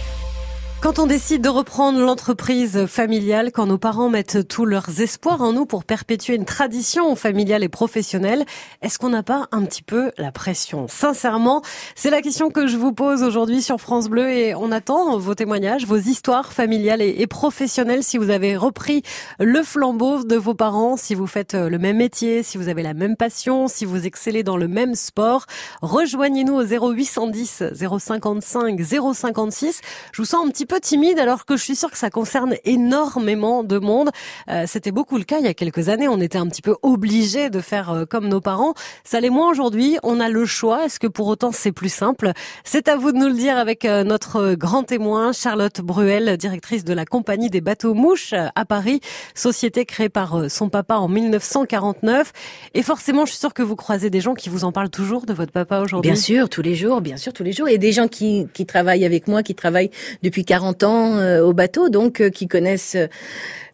[0.83, 5.53] Quand on décide de reprendre l'entreprise familiale, quand nos parents mettent tous leurs espoirs en
[5.53, 8.43] nous pour perpétuer une tradition familiale et professionnelle,
[8.81, 10.87] est-ce qu'on n'a pas un petit peu la pression?
[10.89, 11.61] Sincèrement,
[11.95, 15.35] c'est la question que je vous pose aujourd'hui sur France Bleu et on attend vos
[15.35, 19.03] témoignages, vos histoires familiales et, professionnelles si vous avez repris
[19.39, 22.93] le flambeau de vos parents, si vous faites le même métier, si vous avez la
[22.93, 25.45] même passion, si vous excellez dans le même sport.
[25.81, 28.81] Rejoignez-nous au 0810 055
[29.13, 29.79] 056.
[30.11, 32.55] Je vous sens un petit peu timide alors que je suis sûre que ça concerne
[32.65, 34.09] énormément de monde.
[34.49, 36.07] Euh, c'était beaucoup le cas il y a quelques années.
[36.07, 38.73] On était un petit peu obligé de faire euh, comme nos parents.
[39.03, 39.97] Ça l'est moins aujourd'hui.
[40.03, 40.85] On a le choix.
[40.85, 42.31] Est-ce que pour autant c'est plus simple?
[42.63, 46.83] C'est à vous de nous le dire avec euh, notre grand témoin Charlotte Bruel, directrice
[46.83, 49.01] de la compagnie des bateaux mouches à Paris,
[49.35, 52.31] société créée par son papa en 1949.
[52.73, 55.25] Et forcément, je suis sûre que vous croisez des gens qui vous en parlent toujours
[55.25, 56.11] de votre papa aujourd'hui.
[56.11, 57.67] Bien sûr, tous les jours, bien sûr, tous les jours.
[57.67, 61.53] Et des gens qui, qui travaillent avec moi, qui travaillent depuis 40 ans euh, au
[61.53, 62.97] bateau, donc euh, qui connaissent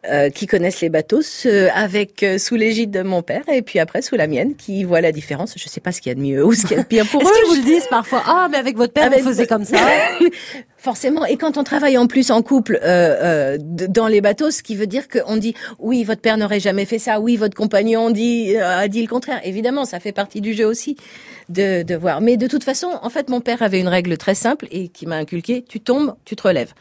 [0.10, 1.22] euh, qui connaissent les bateaux,
[1.74, 5.12] avec sous l'égide de mon père et puis après sous la mienne, qui voit la
[5.12, 5.54] différence.
[5.58, 6.88] Je sais pas ce qu'il y a de mieux ou ce qu'il y a de
[6.88, 7.26] pire pour eux.
[7.26, 9.78] Est-ce qu'ils vous le disent parfois Ah, mais avec votre père, vous faisiez comme ça.
[10.78, 11.26] Forcément.
[11.26, 14.88] Et quand on travaille en plus en couple euh, dans les bateaux, ce qui veut
[14.88, 17.20] dire qu'on dit oui, votre père n'aurait jamais fait ça.
[17.20, 19.42] Oui, votre compagnon dit a dit le contraire.
[19.44, 20.96] Évidemment, ça fait partie du jeu aussi
[21.50, 22.22] de, de voir.
[22.22, 25.06] Mais de toute façon, en fait, mon père avait une règle très simple et qui
[25.06, 26.74] m'a inculqué tu tombes, tu te relèves.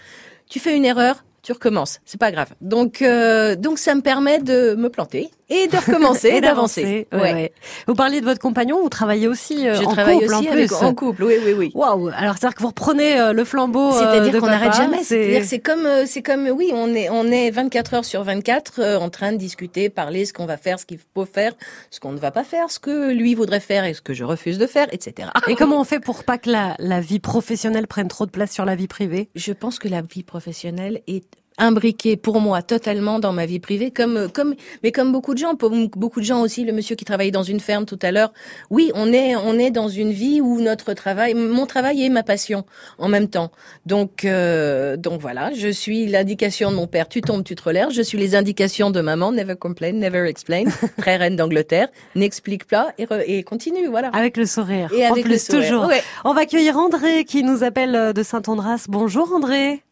[0.49, 2.51] Tu fais une erreur, tu recommences, c'est pas grave.
[2.61, 7.09] Donc euh, donc ça me permet de me planter et de recommencer et d'avancer.
[7.11, 7.53] Ouais.
[7.87, 10.53] Vous parliez de votre compagnon, vous travaillez aussi euh, Je en travaille couple aussi en
[10.53, 11.73] avec, en couple, oui oui oui.
[11.75, 15.59] Waouh Alors c'est-à-dire que vous reprenez euh, le flambeau C'est-à-dire qu'on n'arrête jamais, c'est-à-dire c'est
[15.59, 19.39] comme c'est comme oui, on est on est 24 heures sur 24 en train de
[19.39, 21.55] discuter, parler ce qu'on va faire, ce qu'il faut faire,
[21.91, 24.25] ce qu'on ne va pas faire, ce que lui voudrait faire et ce que je
[24.25, 25.31] refuse de faire, etc.
[25.47, 28.53] Et comment on fait pour pas que la, la vie professionnelle prenne trop de place
[28.53, 29.31] sur la vie privée?
[29.35, 33.91] Je pense que la vie professionnelle est imbriqué pour moi totalement dans ma vie privée,
[33.91, 37.31] comme comme mais comme beaucoup de gens, beaucoup de gens aussi, le monsieur qui travaillait
[37.31, 38.33] dans une ferme tout à l'heure.
[38.71, 42.23] Oui, on est on est dans une vie où notre travail, mon travail est ma
[42.23, 42.65] passion
[42.99, 43.51] en même temps.
[43.87, 47.09] Donc euh, donc voilà, je suis l'indication de mon père.
[47.09, 47.91] Tu tombes, tu te relèves.
[47.91, 49.33] Je suis les indications de maman.
[49.33, 50.65] Never complain, never explain.
[50.99, 51.89] Très reine d'Angleterre.
[52.15, 53.87] N'explique pas et, et, continue.
[53.89, 54.09] Voilà.
[54.09, 54.93] Avec le sourire.
[54.95, 55.69] Et avec le sourire.
[55.69, 55.91] toujours.
[56.25, 58.87] On va accueillir André qui nous appelle de Saint-Andras.
[58.89, 59.83] Bonjour André.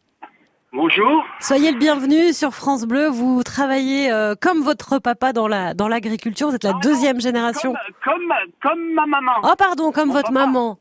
[0.81, 1.25] Bonjour.
[1.39, 3.07] Soyez le bienvenu sur France Bleu.
[3.07, 6.49] Vous travaillez euh, comme votre papa dans la dans l'agriculture.
[6.49, 7.73] Vous êtes la Ah deuxième non, génération.
[8.03, 9.31] Comme, comme, comme ma maman.
[9.41, 10.45] Oh pardon, comme Mon votre papa.
[10.45, 10.77] maman.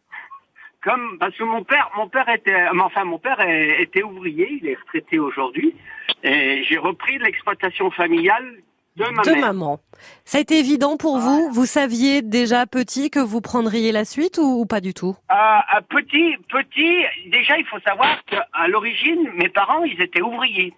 [0.84, 4.74] Comme, parce que mon père, mon père était, enfin, mon père était ouvrier, il est
[4.74, 5.74] retraité aujourd'hui.
[6.22, 8.44] Et j'ai repris l'exploitation familiale
[8.96, 9.40] de ma De mère.
[9.40, 9.80] maman.
[10.24, 11.50] Ça a été évident pour vous?
[11.52, 15.14] Vous saviez déjà petit que vous prendriez la suite ou, ou pas du tout?
[15.30, 20.72] Euh, euh, petit, petit, déjà, il faut savoir qu'à l'origine, mes parents, ils étaient ouvriers.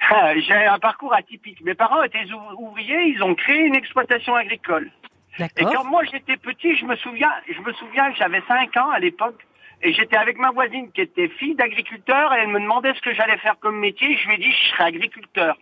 [0.36, 1.60] J'ai un parcours atypique.
[1.62, 4.90] Mes parents étaient ou- ouvriers, ils ont créé une exploitation agricole.
[5.38, 8.90] Et quand moi j'étais petit, je me souviens, je me souviens que j'avais 5 ans
[8.90, 9.40] à l'époque,
[9.82, 13.14] et j'étais avec ma voisine qui était fille d'agriculteur, et elle me demandait ce que
[13.14, 14.16] j'allais faire comme métier.
[14.18, 15.56] Je lui ai dit, je serai agriculteur.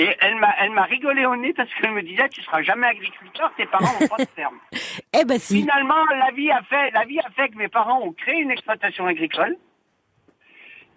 [0.00, 2.86] Et elle m'a, elle m'a rigolé au nez parce qu'elle me disait, tu seras jamais
[2.86, 4.58] agriculteur, tes parents n'ont pas de ferme.
[5.18, 5.62] Eh ben si.
[5.62, 8.50] Finalement, la vie a fait, la vie a fait que mes parents ont créé une
[8.50, 9.56] exploitation agricole.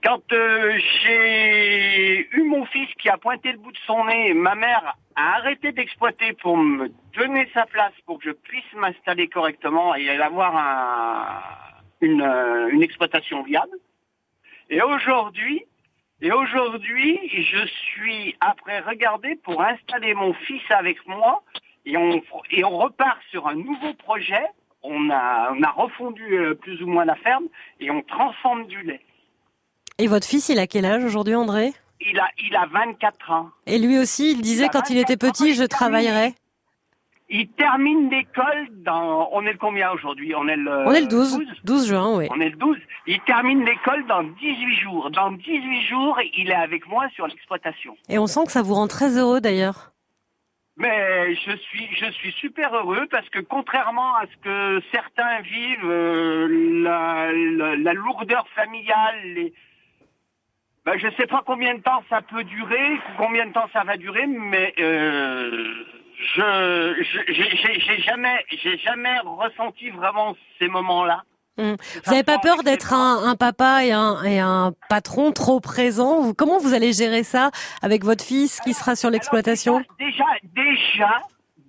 [0.04, 4.54] Quand euh, j'ai eu mon fils qui a pointé le bout de son nez, ma
[4.56, 9.96] mère a arrêté d'exploiter pour me donner sa place pour que je puisse m'installer correctement
[9.96, 11.42] et avoir un,
[12.02, 13.78] une, euh, une exploitation viable.
[14.70, 15.66] Et aujourd'hui,
[16.22, 21.44] et aujourd'hui, je suis après regardé pour installer mon fils avec moi
[21.86, 24.46] et on, et on repart sur un nouveau projet.
[24.84, 27.46] On a, on a refondu euh, plus ou moins la ferme
[27.80, 29.02] et on transforme du lait.
[29.98, 31.74] Et votre fils, il a quel âge aujourd'hui, André?
[32.00, 33.50] Il a, il a 24 ans.
[33.68, 36.34] Et lui aussi, il disait Il quand il était 24 ans, petit, je travaillerai.
[37.34, 39.30] Il termine l'école dans...
[39.32, 40.36] On est le combien aujourd'hui?
[40.36, 40.86] On est le...
[40.86, 42.28] On est le 12, 12 juin, oui.
[42.30, 42.78] On est le 12.
[43.08, 45.10] Il termine l'école dans 18 jours.
[45.12, 47.96] Dans 18 jours, il est avec moi sur l'exploitation.
[48.10, 49.94] Et on sent que ça vous rend très heureux d'ailleurs.
[50.76, 55.86] Mais je suis, je suis super heureux parce que contrairement à ce que certains vivent,
[55.86, 59.54] euh, la, la, la lourdeur familiale, les...
[60.86, 63.96] ben, je sais pas combien de temps ça peut durer, combien de temps ça va
[63.96, 65.86] durer, mais euh,
[66.36, 71.24] je, j'ai jamais, j'ai jamais ressenti vraiment ces moments-là.
[71.58, 71.76] Hum.
[72.06, 76.22] Vous n'avez pas peur d'être un, un papa et un, et un patron trop présent
[76.22, 81.22] Vous- Comment vous allez gérer ça avec votre fils qui sera sur l'exploitation déjà, déjà,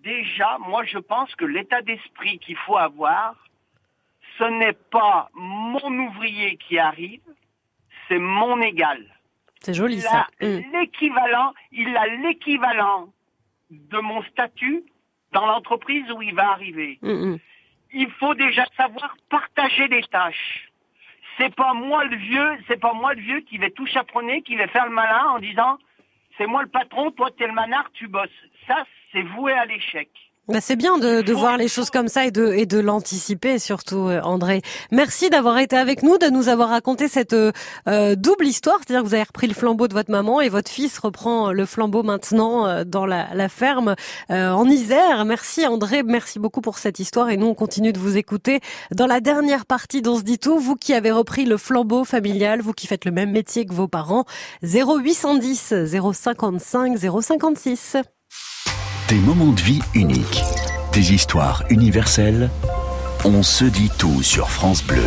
[0.05, 3.35] déjà, moi je pense que l'état d'esprit qu'il faut avoir,
[4.39, 7.21] ce n'est pas mon ouvrier qui arrive,
[8.09, 9.05] c'est mon égal.
[9.61, 10.27] C'est joli Il ça.
[10.41, 10.63] a Hum.
[10.73, 13.09] l'équivalent, il a l'équivalent
[13.73, 14.83] de mon statut
[15.33, 16.99] dans l'entreprise où il va arriver.
[17.03, 17.39] Hum, hum.
[17.95, 20.71] Il faut déjà savoir partager les tâches.
[21.37, 24.57] C'est pas moi le vieux, c'est pas moi le vieux qui va tout chaperonner, qui
[24.57, 25.79] va faire le malin en disant
[26.37, 28.31] c'est moi le patron, toi t'es le manard, tu bosses.
[28.67, 30.09] Ça, c'est voué à l'échec.
[30.49, 33.61] Bah, c'est bien de, de voir les choses comme ça et de, et de l'anticiper
[33.61, 34.61] surtout, euh, André.
[34.91, 37.53] Merci d'avoir été avec nous, de nous avoir raconté cette euh,
[37.89, 40.69] euh, double histoire, c'est-à-dire que vous avez repris le flambeau de votre maman et votre
[40.69, 43.95] fils reprend le flambeau maintenant euh, dans la, la ferme
[44.33, 45.25] euh, en Isère.
[45.25, 48.59] Merci André, merci beaucoup pour cette histoire et nous on continue de vous écouter
[48.91, 52.63] dans la dernière partie d'On se dit tout, vous qui avez repris le flambeau familial,
[52.63, 54.25] vous qui faites le même métier que vos parents,
[54.65, 57.97] 0810 055 056.
[59.13, 60.43] Des moments de vie uniques.
[60.95, 62.49] Des histoires universelles.
[63.27, 65.05] On se dit tout sur France Bleu.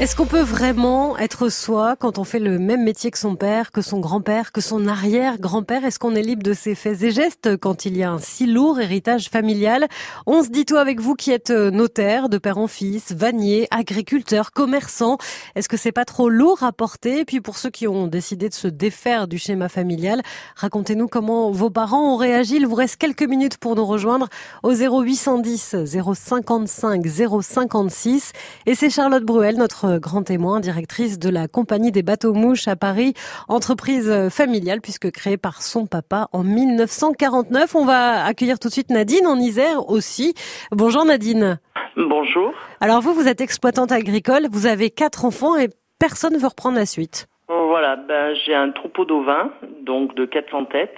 [0.00, 3.70] Est-ce qu'on peut vraiment être soi quand on fait le même métier que son père,
[3.70, 5.84] que son grand-père, que son arrière-grand-père?
[5.84, 8.46] Est-ce qu'on est libre de ses faits et gestes quand il y a un si
[8.46, 9.86] lourd héritage familial?
[10.26, 13.68] On se dit tout avec vous qui êtes euh, notaire, de père en fils, vannier,
[13.70, 15.16] agriculteur, commerçant.
[15.54, 17.20] Est-ce que c'est pas trop lourd à porter?
[17.20, 20.22] Et puis pour ceux qui ont décidé de se défaire du schéma familial,
[20.56, 22.56] racontez-nous comment vos parents ont réagi.
[22.56, 24.26] Il vous reste quelques minutes pour nous rejoindre
[24.64, 28.32] au 0810 055 056.
[28.66, 32.76] Et c'est Charlotte Bruel, notre grand témoin, directrice de la compagnie des bateaux mouches à
[32.76, 33.14] Paris,
[33.48, 37.74] entreprise familiale puisque créée par son papa en 1949.
[37.74, 40.34] On va accueillir tout de suite Nadine en Isère aussi.
[40.72, 41.58] Bonjour Nadine.
[41.96, 42.52] Bonjour.
[42.80, 45.68] Alors vous, vous êtes exploitante agricole, vous avez quatre enfants et
[45.98, 47.28] personne ne veut reprendre la suite.
[47.48, 49.50] Voilà, ben, j'ai un troupeau d'ovins,
[49.82, 50.94] donc de 400 têtes.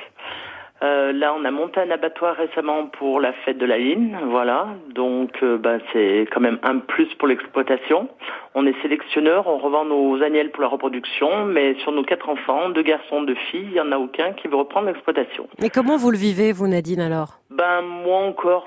[0.82, 4.66] Euh, là, on a monté un abattoir récemment pour la fête de la ligne, voilà.
[4.94, 8.08] Donc, euh, ben, c'est quand même un plus pour l'exploitation.
[8.54, 12.68] On est sélectionneur, on revend nos agnelles pour la reproduction, mais sur nos quatre enfants,
[12.68, 15.48] deux garçons, deux filles, il n'y en a aucun qui veut reprendre l'exploitation.
[15.62, 17.38] Et comment vous le vivez, vous Nadine, alors?
[17.50, 18.66] Ben moi encore,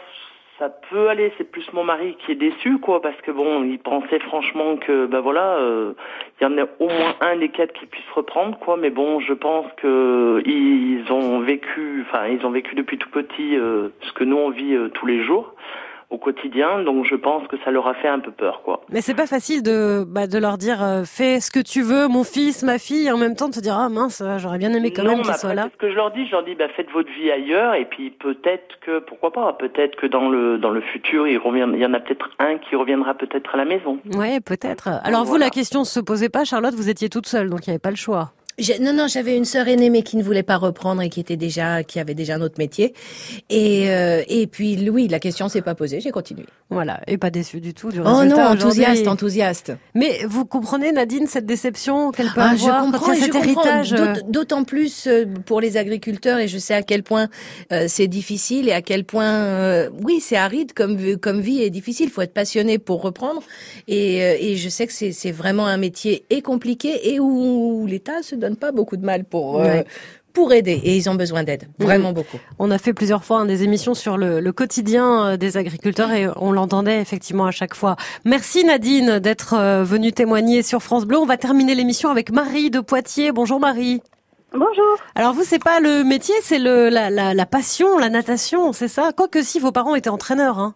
[0.59, 1.31] ça peut aller.
[1.37, 5.05] C'est plus mon mari qui est déçu, quoi, parce que bon, il pensait franchement que,
[5.05, 5.93] ben voilà, euh,
[6.39, 8.77] il y en a au moins un des quatre qui puisse reprendre, quoi.
[8.77, 13.57] Mais bon, je pense que ils ont vécu, enfin, ils ont vécu depuis tout petit
[13.57, 15.55] euh, ce que nous on vit euh, tous les jours.
[16.09, 16.83] Au quotidien.
[16.83, 18.81] Donc je pense que ça leur a fait un peu peur, quoi.
[18.89, 22.07] Mais c'est pas facile de bah, de leur dire euh, fais ce que tu veux,
[22.07, 24.73] mon fils, ma fille, et en même temps de se dire ah mince, j'aurais bien
[24.73, 25.69] aimé quand même qu'il soit là.
[25.71, 28.11] Ce que je leur dis, je leur dis bah faites votre vie ailleurs et puis
[28.11, 31.85] peut-être que pourquoi pas, peut-être que dans le dans le futur il revient, il y
[31.85, 33.99] en a peut-être un qui reviendra peut-être à la maison.
[34.15, 34.89] Oui, peut-être.
[35.03, 37.73] Alors vous la question se posait pas, Charlotte, vous étiez toute seule, donc il n'y
[37.73, 38.31] avait pas le choix
[38.81, 41.37] non, non, j'avais une sœur aînée mais qui ne voulait pas reprendre et qui était
[41.37, 42.93] déjà, qui avait déjà un autre métier.
[43.49, 46.45] Et euh, et puis Louis, la question s'est pas posée, j'ai continué.
[46.69, 48.21] Voilà, et pas déçu du tout du résultat.
[48.21, 49.73] Oh non, enthousiaste, enthousiaste.
[49.95, 54.15] Mais vous comprenez Nadine cette déception qu'elle peut ah, avoir je comprends, cet héritage euh
[54.27, 57.27] D'autant plus euh, pour les agriculteurs et je sais à quel point
[57.87, 62.07] c'est difficile et à quel point oui c'est aride comme comme vie est difficile.
[62.07, 63.41] Il faut être passionné pour reprendre
[63.87, 67.87] et et je sais que c'est c'est vraiment un métier et compliqué et où, où
[67.87, 69.81] l'État se donne pas beaucoup de mal pour euh,
[70.33, 72.37] pour aider et ils ont besoin d'aide, vraiment beaucoup.
[72.59, 76.27] On a fait plusieurs fois hein, des émissions sur le, quotidien euh, des agriculteurs et
[76.37, 77.95] on l'entendait effectivement à chaque fois.
[78.25, 81.17] Merci Nadine d'être euh, venue témoigner sur France Bleu.
[81.17, 83.31] On va terminer l'émission avec Marie de Poitiers.
[83.31, 84.01] Bonjour Marie.
[84.51, 84.97] Bonjour.
[85.15, 89.11] Alors vous, c'est pas le métier, c'est le la, la, passion, la natation, c'est ça?
[89.15, 90.59] Quoique si vos parents étaient entraîneurs.
[90.59, 90.73] Hein.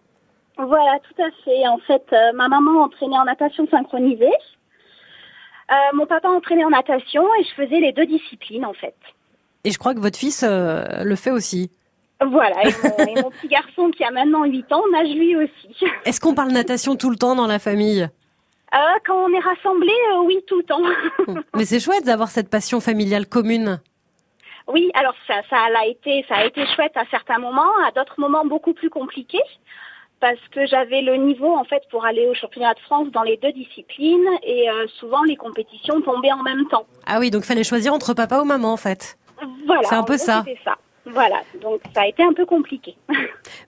[0.56, 1.66] Voilà, tout à fait.
[1.66, 4.30] En fait, ma maman entraînait en natation synchronisée.
[5.70, 8.94] Euh, mon papa entraînait en natation et je faisais les deux disciplines en fait.
[9.64, 11.70] Et je crois que votre fils euh, le fait aussi.
[12.24, 15.76] Voilà, et mon, petit garçon qui a maintenant 8 ans nage lui aussi.
[16.04, 18.02] Est-ce qu'on parle natation tout le temps dans la famille?
[18.02, 19.92] Euh, Quand on est rassemblés,
[20.24, 20.82] oui, tout le temps.
[21.56, 23.80] Mais c'est chouette d'avoir cette passion familiale commune.
[24.66, 28.18] Oui, alors ça, ça a été, ça a été chouette à certains moments, à d'autres
[28.18, 29.42] moments beaucoup plus compliqués
[30.24, 33.36] parce que j'avais le niveau en fait pour aller au championnat de France dans les
[33.36, 36.86] deux disciplines et euh, souvent les compétitions tombaient en même temps.
[37.04, 39.18] Ah oui, donc il fallait choisir entre papa ou maman en fait.
[39.66, 39.82] Voilà.
[39.82, 40.42] C'est un peu ça.
[40.64, 40.76] ça.
[41.06, 42.96] Voilà, donc ça a été un peu compliqué.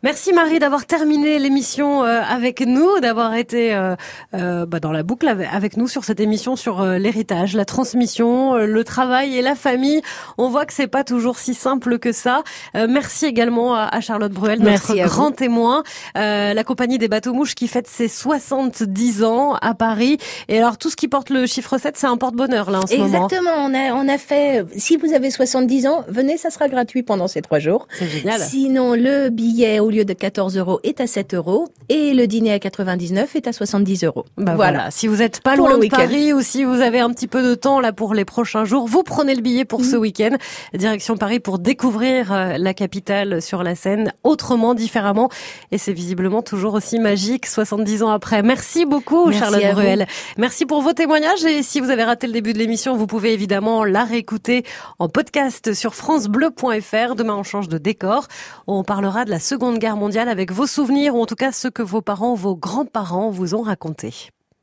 [0.03, 3.95] Merci Marie d'avoir terminé l'émission euh, avec nous, d'avoir été euh,
[4.33, 8.85] euh, bah, dans la boucle avec nous sur cette émission sur l'héritage, la transmission, le
[8.85, 10.01] travail et la famille.
[10.39, 12.43] On voit que c'est pas toujours si simple que ça.
[12.75, 15.83] merci également à, Charlotte Bruel, notre grand témoin,
[16.15, 20.19] la compagnie des bateaux mouches qui fête ses 70 ans à Paris.
[20.49, 22.97] Et alors tout ce qui porte le chiffre 7, c'est un porte-bonheur là en ce
[22.97, 23.07] moment.
[23.07, 27.03] Exactement, on a on a fait si vous avez 70 ans, venez, ça sera gratuit
[27.03, 27.87] pendant ces trois jours.
[27.99, 28.41] C'est génial.
[28.41, 32.53] Sinon, le billet au lieu de 14 euros est à 7 euros et le dîner
[32.53, 34.25] à 99 est à 70 euros.
[34.37, 34.91] Bah voilà.
[34.91, 37.55] Si vous êtes pas loin de Paris ou si vous avez un petit peu de
[37.55, 40.03] temps là pour les prochains jours, vous prenez le billet pour ce mhm.
[40.03, 40.37] week-end.
[40.75, 45.29] Direction Paris pour découvrir euh, la capitale sur la Seine autrement, différemment.
[45.73, 48.43] Et c'est visiblement toujours aussi magique 70 ans après.
[48.43, 50.07] Merci beaucoup Charlotte Bruel.
[50.39, 53.33] Merci pour vos témoignages et si vous avez raté le début de l'émission, vous pouvez
[53.33, 54.65] évidemment la réécouter
[54.99, 57.16] en podcast sur francebleu.fr.
[57.17, 58.29] Demain, on change de décor.
[58.67, 61.69] On parlera de la Seconde Guerre mondiale avec vos souvenirs ou en tout cas ce
[61.69, 64.31] que vos parents, vos grands-parents vous ont raconté.